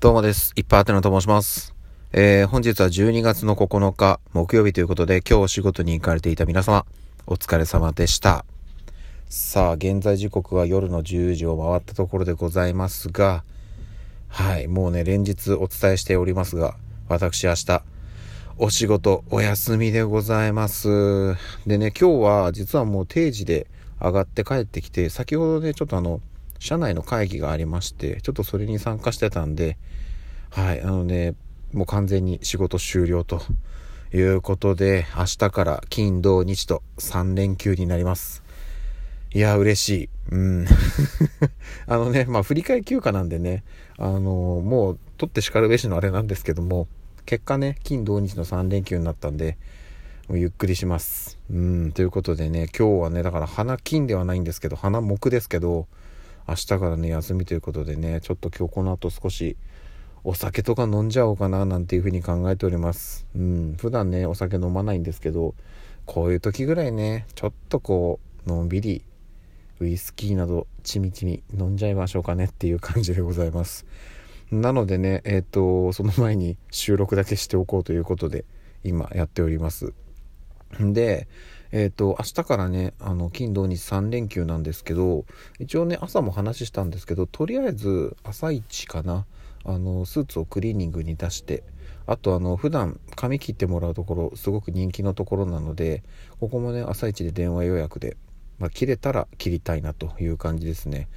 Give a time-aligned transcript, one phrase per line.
[0.00, 0.54] どうもです。
[0.56, 1.74] いっぱいあてなと申します。
[2.14, 6.86] えー、本日は12月の9日木曜日ということで今日お仕事に行かれていた皆様
[7.26, 8.46] お疲れ様でした。
[9.28, 13.44] さあ、現在時刻は夜の10時を回ったところでございますが、
[14.28, 16.76] はい、もうね、連日お伝えしておりますが、
[17.10, 17.82] 私明日、
[18.56, 21.36] お仕事お休みでございます。
[21.66, 23.66] でね、今日は実はもう定時で
[24.00, 26.22] 上がって帰ってきて、先ほどね、ちょっとあの、
[26.60, 29.78] 社内の会議がありまして、ちょっとそれに参加してたんで、
[30.50, 31.34] はい、あのね、
[31.72, 33.40] もう完全に仕事終了と
[34.12, 38.42] いうことで、明日から金、土、日と3連休になります。
[39.32, 40.08] いや、嬉しい。
[40.32, 40.66] うん。
[41.88, 43.64] あのね、まあ、振り替休暇なんでね、
[43.96, 46.88] あのもう、取って叱るべしのあれなんですけども、
[47.24, 49.56] 結果ね、金、土、日の3連休になったんで、
[50.28, 51.38] もうゆっくりします。
[51.50, 55.86] うん、ということでね、今日はね、だから花金ではないんですけど、花木ですけど、
[56.48, 59.56] 明日からね、休みということでね、ちょっと今日この後少し、
[60.22, 63.26] お酒とか飲んじゃおうかななんていうふうに考えております。
[63.34, 65.54] うん、普段ね、お酒飲まないんですけど、
[66.04, 69.04] こういう時ぐらいね、ちょっとこう、のんびり、
[69.78, 73.86] ウイスキーなど、ちみちみ飲んじゃいましょうかねっていう感じでございます。
[74.50, 78.44] なのでね、えっ、と、その前に収録だけしておこうということで、
[78.84, 79.94] 今やっております。
[80.80, 81.28] で、
[81.72, 85.24] えっ、と、明日からね、あの、金土日3連休なんですけど、
[85.58, 89.24] 一応ね、朝も話したんですけど、とりあえず、朝一かな、
[89.64, 91.62] あの、スーツをクリーニングに出して、
[92.06, 96.02] あと、あの、普段、髪切ってもらうところ、すごく人気のところなので、
[96.40, 98.16] ここもね、朝一で電話予約で、
[98.58, 101.08] まあ、切れたら切りたいなという感じですね。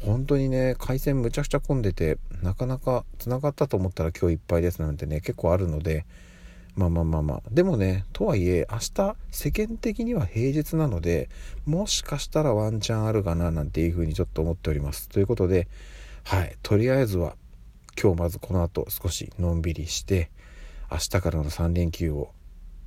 [0.00, 6.04] 本当にね、回線むちゃくちゃ混んでて、なかなか繋がったと思ったら今日いっぱいですなんてね、結構あるので、
[6.74, 7.42] まあまあまあまあ。
[7.50, 11.28] でもね、とはいえ、明日、世間的には平日なので、
[11.66, 15.08] もしかしたらワンチャンあるかな、なんていうふうにちょっと思っております。
[15.08, 15.68] ということで、
[16.24, 17.36] はい、とりあえずは、
[18.00, 20.30] 今日まずこの後少しのんびりして、
[20.90, 22.32] 明日からの3連休を、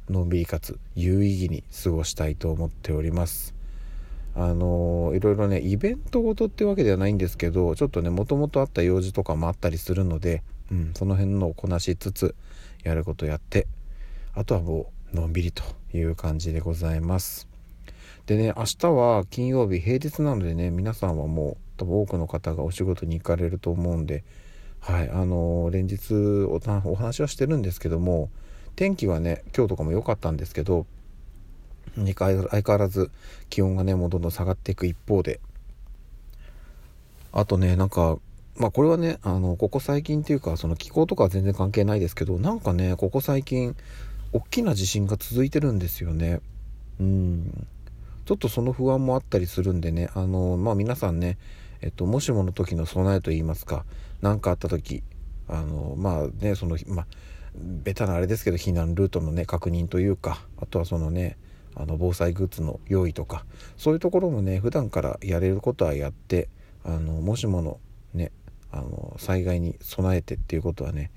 [0.09, 3.53] のんびりかつ有意義に過ごしたいと思っております。
[4.35, 10.41] あのーいろいろね、イベントごとってわけではないんですけど、ちょっとね、もともとあった用事とかもあったりするので、
[10.71, 12.35] うん、その辺のをこなしつつ、
[12.83, 13.67] やることやって、
[14.33, 15.63] あとはもう、のんびりと
[15.93, 17.47] いう感じでございます。
[18.25, 24.23] でね、明日は金曜日平日なのでね、皆さんはもう、多分多くの方がお仕事に行かれると思うんで、
[24.79, 26.13] はい、あのー連日
[26.45, 26.59] お
[26.91, 28.29] お話はしてるんですけども、
[28.75, 30.85] 天気はね、今日とかも良かったんですけど、
[31.95, 33.11] 相変わらず
[33.49, 35.39] 気温がね、もうどんどん下がっていく一方で、
[37.31, 38.17] あとね、なんか、
[38.55, 43.75] まあこれはね、あの、ここ最近っていうか、その気候とかは全然関係ないですけど、なんかね、ここ最近、
[44.31, 46.41] 大きな地震が続いてるんですよね。
[46.99, 47.67] うん。
[48.25, 51.37] ちょっとその不安もあったりするんでね、あの、まあ皆さんね、
[51.81, 53.85] えっと、もしもの時の備えといいますか、
[54.21, 55.03] 何かあった時、
[55.47, 57.07] あの、まあね、その、まあ、
[57.55, 61.37] ベタなあれですけど、避難ルートのね、確認というか、あとはそのね、
[61.75, 63.45] あの、防災グッズの用意とか、
[63.77, 66.49] そういうところもね、普段からやれることはやって、
[66.85, 67.79] あの、もしもの
[68.13, 68.31] ね、
[68.73, 71.11] あの、災害に備えてっていうことはね、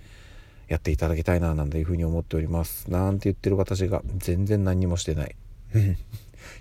[0.69, 2.91] やっていただきたいな、なんていうふうに思っております。
[2.91, 5.37] なんて言ってる私が全然何にもしてない。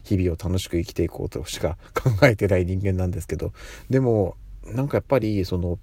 [0.03, 3.51] 日々を楽しく生きていこうとしか考えてない人間なんですけど、
[3.89, 5.79] でも、なんかやっぱり、その、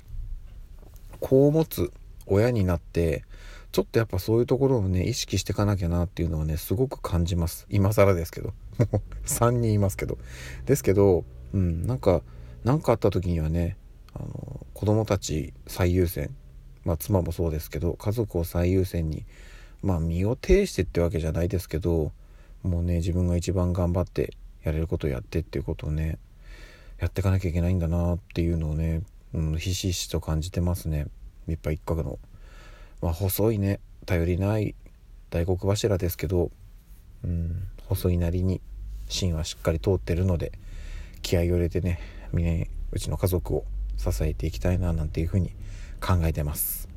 [1.20, 1.92] 子を持つ
[2.26, 3.24] 親になって、
[3.70, 7.66] ちょっとやっぱそういうところをね、意識していかなきゃなっていうのはね、すごく感じます。
[7.70, 8.52] 今更ですけど。
[8.78, 10.18] もう3人いますけど。
[10.66, 11.24] ですけど、
[11.54, 12.22] うん、なんか、
[12.64, 13.76] なんかあった時にはね、
[14.14, 16.34] あの、子供たち最優先。
[16.84, 19.24] まあ妻もそうですけど、家族を最優先に、
[19.80, 22.10] まあ身を挺してってわけじゃないですけど、
[22.64, 24.34] もうね、自分が一番頑張って
[24.64, 26.18] やれることをやってっていうことをね、
[26.98, 31.06] やっていかなきゃいけないんだなっていうのをね、うん、ひしひしと感じてますね。
[31.46, 32.18] 一派一角の。
[33.00, 34.74] まあ細いね、頼りない
[35.30, 36.50] 大黒柱ですけど、
[37.24, 38.60] うん、細いなりに
[39.08, 40.50] 芯はしっかり通ってるので、
[41.22, 42.00] 気合を入れてね、
[42.32, 43.64] みね、うちの家族を
[43.96, 45.50] 支えていきたいななんていうふうに
[46.00, 46.88] 考えてます。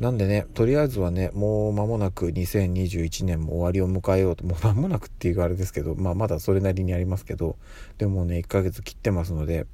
[0.00, 7.56] なんでね、とりあえずはね、もう間もなく2021年も終わりを迎えようと、もう間もなくっていうあれですけど、まあまだそれなりにありますけど、
[7.98, 9.66] でもね、1ヶ月切ってますので、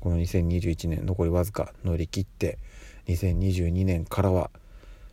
[0.00, 2.58] この2021年残りわずか乗り切って、
[3.08, 4.50] 2022年からは、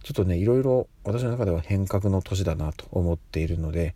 [0.03, 3.95] ちょっとね、いろいろ私の中では変革の年だなと思っているので、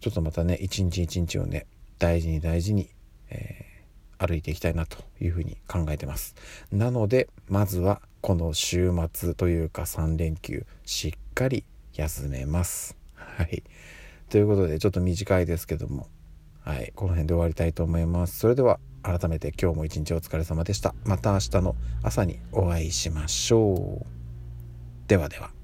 [0.00, 1.64] ちょっとまたね、一日一日をね、
[1.98, 2.90] 大事に大事に、
[3.30, 3.75] えー
[4.18, 6.34] 歩いていきたいなというふうに考えてます。
[6.72, 11.64] なので、まずはこの週末というか3連休、しっかり
[11.94, 12.96] 休めます。
[13.14, 13.62] はい。
[14.30, 16.08] ということで、ちょっと短いですけども、
[16.60, 18.38] はい、この辺で終わりたいと思います。
[18.38, 24.06] それでは、改めて今日も一日お疲れ様でしたまた明日の朝にお会いしましょう
[25.06, 25.55] ではでは